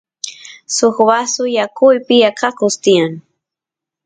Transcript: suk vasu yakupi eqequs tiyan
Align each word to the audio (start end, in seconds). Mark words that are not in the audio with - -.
suk 0.75 0.97
vasu 1.07 1.43
yakupi 1.57 2.15
eqequs 2.29 2.75
tiyan 2.83 3.13